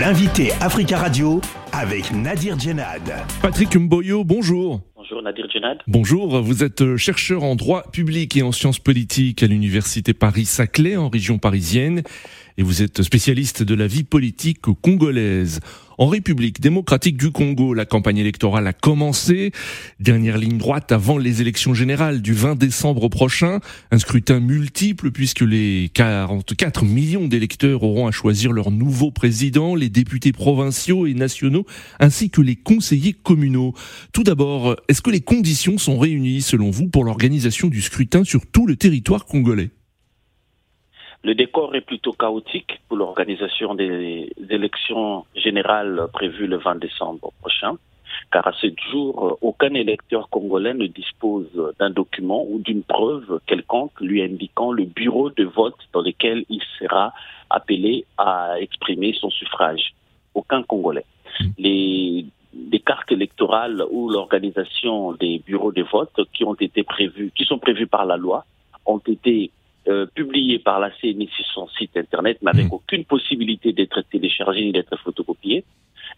[0.00, 1.42] L'invité Africa Radio
[1.74, 3.02] avec Nadir Djenad.
[3.42, 4.80] Patrick Mboyo, bonjour.
[4.96, 5.76] Bonjour Nadir Djenad.
[5.86, 11.10] Bonjour, vous êtes chercheur en droit public et en sciences politiques à l'université Paris-Saclay en
[11.10, 12.02] région parisienne
[12.58, 15.60] et vous êtes spécialiste de la vie politique congolaise.
[16.00, 19.52] En République démocratique du Congo, la campagne électorale a commencé.
[19.98, 23.60] Dernière ligne droite avant les élections générales du 20 décembre prochain.
[23.90, 29.90] Un scrutin multiple puisque les 44 millions d'électeurs auront à choisir leur nouveau président, les
[29.90, 31.66] députés provinciaux et nationaux,
[31.98, 33.74] ainsi que les conseillers communaux.
[34.14, 38.46] Tout d'abord, est-ce que les conditions sont réunies selon vous pour l'organisation du scrutin sur
[38.46, 39.68] tout le territoire congolais?
[41.22, 47.76] Le décor est plutôt chaotique pour l'organisation des élections générales prévues le 20 décembre prochain,
[48.32, 51.48] car à ce jour, aucun électeur congolais ne dispose
[51.78, 56.62] d'un document ou d'une preuve quelconque lui indiquant le bureau de vote dans lequel il
[56.78, 57.12] sera
[57.50, 59.94] appelé à exprimer son suffrage.
[60.34, 61.04] Aucun Congolais.
[61.58, 62.24] Les,
[62.54, 67.58] les cartes électorales ou l'organisation des bureaux de vote qui ont été prévus, qui sont
[67.58, 68.44] prévus par la loi,
[68.86, 69.50] ont été
[69.90, 72.74] euh, publié par la CNI sur son site internet, mais avec mmh.
[72.74, 75.64] aucune possibilité d'être téléchargé ni d'être photocopié,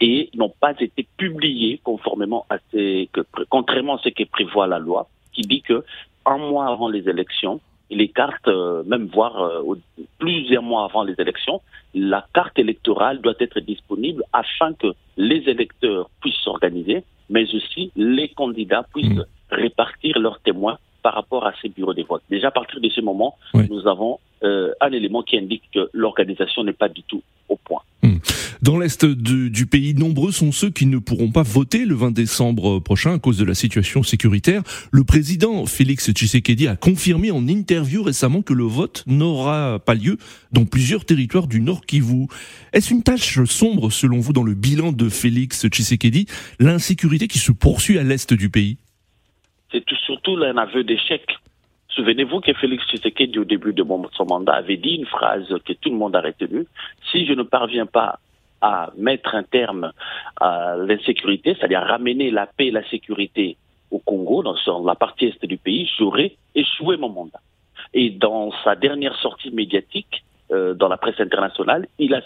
[0.00, 4.78] et n'ont pas été publiés conformément à ce que, contrairement à ce que prévoit la
[4.78, 5.84] loi, qui dit que
[6.26, 9.74] un mois avant les élections, les cartes, euh, même voire euh,
[10.18, 11.60] plusieurs mois avant les élections,
[11.94, 18.28] la carte électorale doit être disponible afin que les électeurs puissent s'organiser, mais aussi les
[18.28, 19.26] candidats puissent mmh.
[19.50, 22.22] répartir leurs témoins par rapport à ces bureaux de vote.
[22.30, 26.62] Déjà à partir de ce moment, nous avons euh, un élément qui indique que l'organisation
[26.62, 27.80] n'est pas du tout au point.
[28.02, 28.18] Hmm.
[28.60, 32.78] Dans l'est du, pays, nombreux sont ceux qui ne pourront pas voter le 20 décembre
[32.78, 34.62] prochain à cause de la situation sécuritaire.
[34.90, 40.18] Le président Félix Tshisekedi a confirmé en interview récemment que le vote n'aura pas lieu
[40.52, 42.26] dans plusieurs territoires du Nord Kivu.
[42.72, 46.26] Est-ce une tâche sombre selon vous dans le bilan de Félix Tshisekedi,
[46.58, 48.78] l'insécurité qui se poursuit à l'est du pays?
[49.88, 51.22] C'est surtout un aveu d'échec.
[51.88, 55.90] Souvenez-vous que Félix Tshisekedi, au début de son mandat, avait dit une phrase que tout
[55.90, 56.66] le monde a retenue.
[57.10, 58.18] Si je ne parviens pas
[58.60, 59.92] à mettre un terme
[60.40, 63.56] à l'insécurité, c'est-à-dire ramener la paix et la sécurité
[63.90, 67.40] au Congo, dans la partie est du pays, j'aurai échoué mon mandat.
[67.94, 72.20] Et dans sa dernière sortie médiatique, euh, dans la presse internationale, il a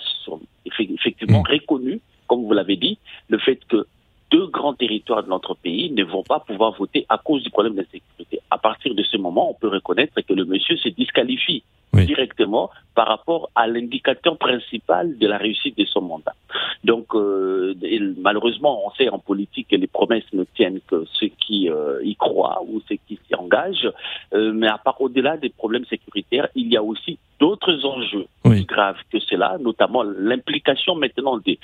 [0.65, 1.53] effectivement mmh.
[1.53, 3.87] reconnu, comme vous l'avez dit, le fait que
[4.31, 7.75] deux grands territoires de notre pays ne vont pas pouvoir voter à cause du problème
[7.75, 8.41] de sécurité.
[8.51, 13.09] À partir de ce moment, on peut reconnaître que le monsieur se disqualifie directement par
[13.09, 16.35] rapport à l'indicateur principal de la réussite de son mandat.
[16.85, 17.75] Donc, euh,
[18.19, 22.15] malheureusement, on sait en politique que les promesses ne tiennent que ceux qui euh, y
[22.15, 23.91] croient ou ceux qui s'y engagent.
[24.33, 28.65] Euh, mais à part au-delà des problèmes sécuritaires, il y a aussi d'autres enjeux plus
[28.65, 31.59] graves que cela, notamment l'implication maintenant des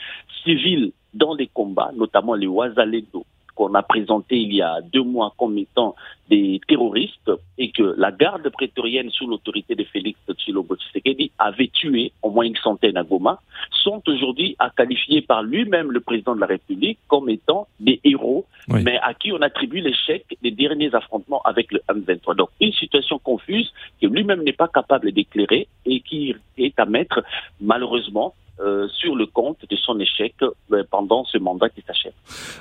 [0.44, 3.24] civils dans les combats, notamment les Ouazaledo,
[3.56, 5.96] qu'on a présenté il y a deux mois comme étant
[6.28, 12.12] des terroristes et que la garde prétorienne sous l'autorité de Félix Tshilobo Tshisekedi avait tué
[12.22, 13.40] au moins une centaine à Goma,
[13.70, 18.44] sont aujourd'hui à qualifier par lui-même le président de la République comme étant des héros,
[18.68, 22.36] mais à qui on attribue l'échec des derniers affrontements avec le M23.
[22.36, 23.72] Donc une situation confuse
[24.02, 27.24] que lui-même n'est pas capable d'éclairer et qui est à mettre
[27.60, 32.14] malheureusement euh, sur le compte de son échec euh, pendant ce mandat qui s'achève.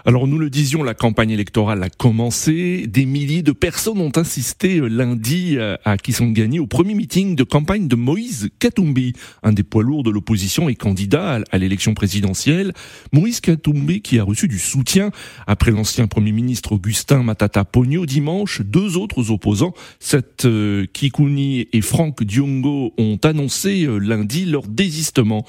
[0.04, 2.86] Alors nous le disions, la campagne électorale a commencé.
[2.86, 7.88] Des milliers de personnes ont assisté euh, lundi à Kisangani au premier meeting de campagne
[7.88, 12.74] de Moïse Katumbi, un des poids lourds de l'opposition et candidat à l'élection présidentielle.
[13.14, 15.12] Moïse Katumbi qui a reçu du soutien
[15.48, 18.62] après l'ancien premier ministre Augustin Matata Pogno dimanche.
[18.62, 20.46] Deux autres opposants, Seth
[20.92, 25.46] Kikuni et Franck Diongo, ont annoncé lundi leur désistement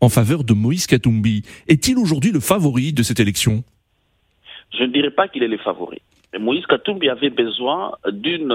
[0.00, 1.42] en faveur de Moïse Katumbi.
[1.68, 3.64] Est-il aujourd'hui le favori de cette élection?
[4.72, 6.00] Je ne dirais pas qu'il est le favori.
[6.38, 8.52] Moïse Katumbi avait besoin d'une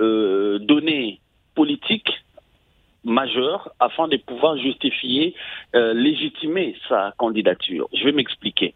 [0.00, 1.20] euh, donnée
[1.54, 2.08] politique
[3.04, 5.34] majeure afin de pouvoir justifier,
[5.74, 7.88] euh, légitimer sa candidature.
[7.92, 8.74] Je vais m'expliquer.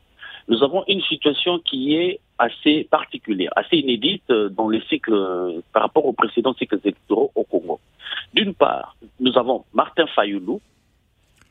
[0.49, 6.07] Nous avons une situation qui est assez particulière, assez inédite dans les cycles par rapport
[6.07, 7.81] aux précédents cycles électoraux au Congo.
[8.35, 10.61] D'une part, nous avons Martin Fayoulou,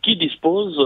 [0.07, 0.79] qui dispose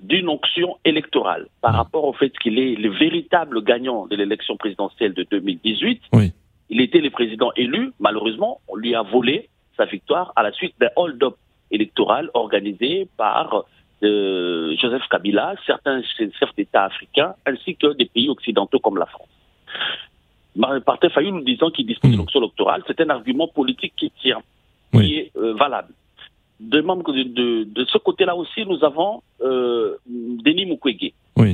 [0.00, 1.76] d'une onction électorale par mmh.
[1.76, 6.02] rapport au fait qu'il est le véritable gagnant de l'élection présidentielle de 2018.
[6.68, 10.74] Il était le président élu, malheureusement, on lui a volé sa victoire à la suite
[10.78, 11.36] d'un hold-up
[11.70, 13.64] électoral organisé par
[14.02, 19.28] euh, Joseph Kabila, certains chefs d'État africains, ainsi que des pays occidentaux comme la France.
[20.54, 22.24] Martin Fayou nous disant qu'il dispose d'une mmh.
[22.24, 24.42] onction électorale, c'est un argument politique qui tient,
[24.92, 25.94] qui est euh, valable.
[26.60, 31.12] De membres de, de, ce côté-là aussi, nous avons euh, Denis Mukwege,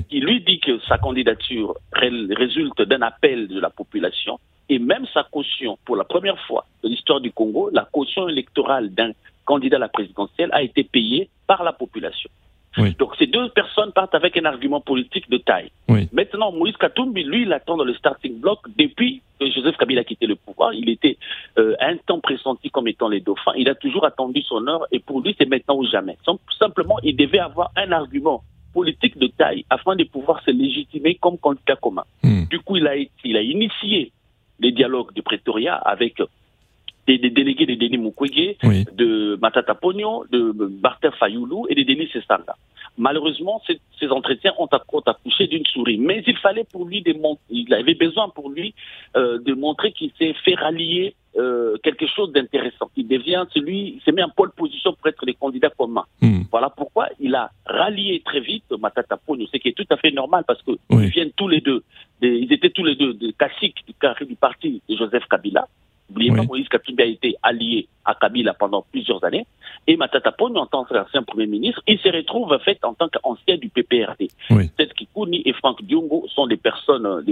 [0.08, 4.38] qui lui dit que sa candidature résulte d'un appel de la population
[4.68, 8.90] et même sa caution, pour la première fois de l'histoire du Congo, la caution électorale
[8.90, 9.12] d'un
[9.44, 12.30] candidat à la présidentielle a été payée par la population.
[12.76, 15.70] Donc ces deux personnes partent avec un argument politique de taille.
[16.12, 20.04] Maintenant, Moïse Katumbi, lui, il attend dans le starting block depuis que Joseph Kabila a
[20.04, 20.72] quitté le pouvoir.
[20.72, 21.18] Il était
[21.58, 23.52] euh, un temps pressenti comme étant les dauphins.
[23.56, 26.16] Il a toujours attendu son heure et pour lui, c'est maintenant ou jamais.
[26.58, 28.42] Simplement, il devait avoir un argument
[28.72, 32.04] politique de taille afin de pouvoir se légitimer comme candidat commun.
[32.22, 32.44] Hmm.
[32.48, 34.12] Du coup, il a, il a initié
[34.60, 36.22] les dialogues de Pretoria avec
[37.06, 42.56] des, délégués de Denis Mukwege, de Matata Pogno, de Barter Fayoulou et de Denis Sestanga.
[42.98, 45.98] Malheureusement, ces, ces entretiens ont, accouché d'une souris.
[45.98, 48.74] Mais il fallait pour lui démontrer, il avait besoin pour lui
[49.16, 52.90] euh, de montrer qu'il s'est fait rallier euh, quelque chose d'intéressant.
[52.96, 56.04] Il devient celui, il s'est mis en pole position pour être le candidat commun.
[56.20, 56.42] Hmm.
[56.50, 60.10] Voilà pourquoi il a rallié très vite Matata Pogno, ce qui est tout à fait
[60.10, 61.82] normal parce que ils viennent tous les deux,
[62.20, 63.94] ils étaient tous les deux des classiques du,
[64.26, 65.66] du parti de Joseph Kabila.
[66.10, 69.46] N'oubliez pas, Moïse Katumbi a été allié à Kabila pendant plusieurs années.
[69.86, 73.08] Et Matata Pogno, en tant qu'ancien Premier ministre, il se retrouve en fait en tant
[73.08, 74.28] qu'ancien du PPRD.
[74.50, 74.68] Oui.
[74.76, 77.24] Peut-être Kikouni et Franck Diongo sont des personnes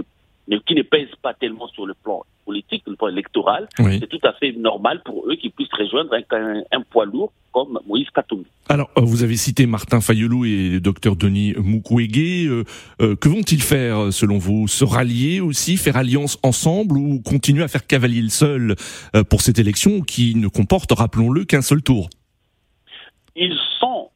[0.52, 3.68] euh, qui ne pèsent pas tellement sur le plan politique, le plan électoral.
[3.76, 8.08] C'est tout à fait normal pour eux qu'ils puissent rejoindre un, poids lourd comme Moïse
[8.10, 8.46] Katumbi.
[8.68, 12.48] Alors, euh, vous avez cité Martin Fayoulou et le docteur Denis Mukwege.
[12.48, 12.64] Euh,
[13.00, 14.66] euh, que vont-ils faire, selon vous?
[14.68, 18.74] Se rallier aussi, faire alliance ensemble ou continuer à faire cavalier le seul
[19.28, 22.10] pour cette élection qui ne comporte, rappelons-le, qu'un seul tour?
[23.36, 24.10] Ils sont,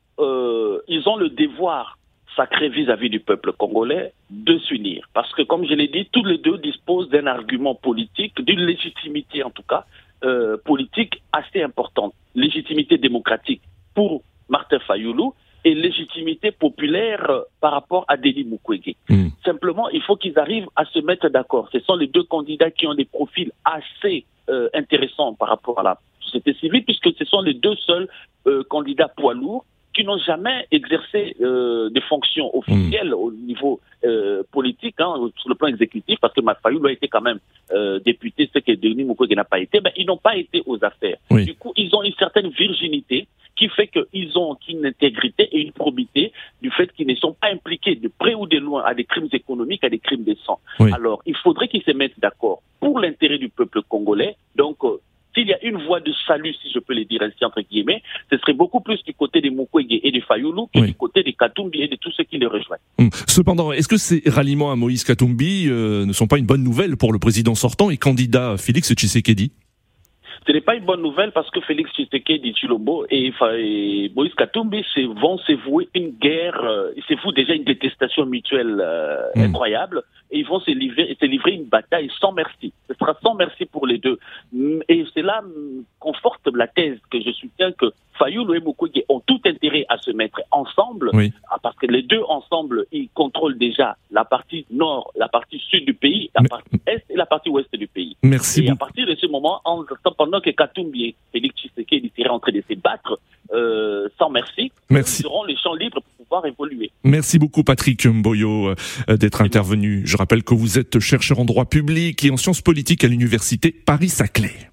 [0.89, 1.99] ils ont le devoir
[2.37, 5.09] sacré vis-à-vis du peuple congolais de s'unir.
[5.15, 9.43] Parce que, comme je l'ai dit, tous les deux disposent d'un argument politique, d'une légitimité
[9.43, 9.85] en tout cas,
[10.25, 12.15] euh, politique assez importante.
[12.35, 13.63] Légitimité démocratique
[13.95, 15.35] pour Martin Fayoulou
[15.65, 17.27] et légitimité populaire
[17.61, 18.95] par rapport à Denis Mukwege.
[19.09, 19.29] Hmm.
[19.45, 21.69] Simplement, il faut qu'ils arrivent à se mettre d'accord.
[21.73, 25.83] Ce sont les deux candidats qui ont des profils assez euh, intéressants par rapport à
[25.83, 28.09] la société civile, puisque ce sont les deux seuls
[28.47, 29.65] euh, candidats poids lourds
[29.95, 33.15] qui n'ont jamais exercé euh, des fonctions officielles hmm.
[33.15, 37.23] au niveau euh, politique, hein, sur le plan exécutif, parce que Mafayou a été quand
[37.23, 37.39] même
[37.73, 40.85] euh, député, ce que Denis Mukwege n'a pas été, ben, ils n'ont pas été aux
[40.85, 41.17] affaires.
[41.31, 43.27] Du coup, ils ont une certaine virginité
[43.57, 47.49] qui fait qu'ils ont une intégrité et une probité du fait qu'ils ne sont pas
[47.49, 50.59] impliqués de près ou de loin à des crimes économiques, à des crimes de sang.
[50.81, 54.37] Alors, il faudrait qu'ils se mettent d'accord pour l'intérêt du peuple congolais.
[54.57, 55.01] Donc, euh,
[55.45, 58.03] s'il y a une voie de salut, si je peux le dire ainsi entre guillemets,
[58.31, 61.35] ce serait beaucoup plus du côté des Mukwege et des Fayoulou que du côté des
[61.35, 62.81] Katumbi et de tous ceux qui les rejoignent.
[62.99, 63.11] Hum.
[63.29, 66.97] Cependant, est-ce que ces ralliements à Moïse Katumbi euh, ne sont pas une bonne nouvelle
[66.97, 69.53] pour le président sortant et candidat Félix Tshisekedi?
[70.47, 74.85] Ce n'est pas une bonne nouvelle parce que Félix Tshisekedi Chilombo et, et Moïse Katumbi
[75.21, 79.41] vont se vouer une guerre, euh, ils se vouent déjà une détestation mutuelle euh, hmm.
[79.41, 82.73] incroyable et ils vont se livrer, se livrer une bataille sans merci.
[83.23, 84.19] Sans merci pour les deux.
[84.89, 85.43] Et cela
[85.99, 90.11] conforte la thèse que je soutiens que Fayoulou et Mukwege ont tout intérêt à se
[90.11, 91.11] mettre ensemble,
[91.51, 95.85] ah, parce que les deux ensemble, ils contrôlent déjà la partie nord, la partie sud
[95.85, 98.17] du pays, la partie est et la partie ouest du pays.
[98.23, 98.65] Merci.
[98.65, 99.85] Et à partir de ce moment, en,
[100.17, 103.19] pendant que Katumbi et Félix Tshisekedi seraient en train de se battre
[103.53, 105.23] euh, sans merci, merci.
[105.23, 106.91] ils auront les champs libres pour pouvoir évoluer.
[107.05, 110.03] Merci beaucoup Patrick Mboyo euh, d'être intervenu.
[110.05, 113.71] Je rappelle que vous êtes chercheur en droit public et en sciences politiques à l'université
[113.71, 114.71] Paris-Saclay.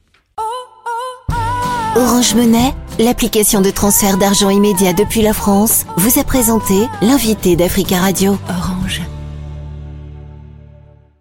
[1.96, 7.98] Orange Monnaie, l'application de transfert d'argent immédiat depuis la France, vous a présenté l'invité d'Africa
[7.98, 8.38] Radio.